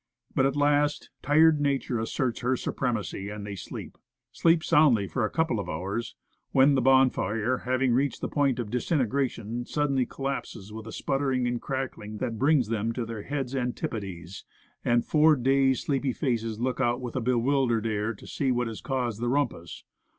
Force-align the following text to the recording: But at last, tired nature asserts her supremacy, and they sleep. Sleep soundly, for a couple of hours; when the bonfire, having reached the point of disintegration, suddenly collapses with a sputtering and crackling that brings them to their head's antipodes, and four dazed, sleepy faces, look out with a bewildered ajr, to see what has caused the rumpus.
But 0.33 0.47
at 0.47 0.55
last, 0.55 1.11
tired 1.21 1.61
nature 1.61 1.99
asserts 1.99 2.39
her 2.39 2.55
supremacy, 2.57 3.29
and 3.29 3.45
they 3.45 3.55
sleep. 3.55 3.99
Sleep 4.31 4.63
soundly, 4.63 5.07
for 5.07 5.23
a 5.23 5.29
couple 5.29 5.59
of 5.59 5.69
hours; 5.69 6.15
when 6.53 6.73
the 6.73 6.81
bonfire, 6.81 7.59
having 7.65 7.93
reached 7.93 8.19
the 8.19 8.27
point 8.27 8.57
of 8.57 8.71
disintegration, 8.71 9.63
suddenly 9.67 10.07
collapses 10.07 10.73
with 10.73 10.87
a 10.87 10.91
sputtering 10.91 11.45
and 11.45 11.61
crackling 11.61 12.17
that 12.17 12.39
brings 12.39 12.69
them 12.69 12.93
to 12.93 13.05
their 13.05 13.21
head's 13.21 13.53
antipodes, 13.55 14.43
and 14.83 15.05
four 15.05 15.35
dazed, 15.35 15.83
sleepy 15.83 16.13
faces, 16.13 16.59
look 16.59 16.81
out 16.81 16.99
with 16.99 17.15
a 17.15 17.21
bewildered 17.21 17.85
ajr, 17.85 18.17
to 18.17 18.25
see 18.25 18.51
what 18.51 18.65
has 18.65 18.81
caused 18.81 19.21
the 19.21 19.29
rumpus. 19.29 19.83